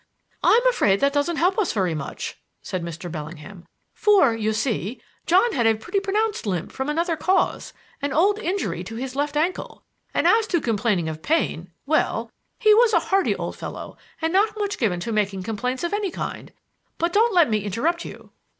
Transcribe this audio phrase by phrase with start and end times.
[0.41, 3.11] "I'm afraid that doesn't help us very much," said Mr.
[3.11, 8.39] Bellingham; "for, you see, John had a pretty pronounced limp from another cause, an old
[8.39, 12.99] injury to his left ankle; and as to complaining of pain well, he was a
[13.11, 16.51] hardy old fellow and not much given to making complaints of any kind.
[16.97, 18.31] But don't let me interrupt you."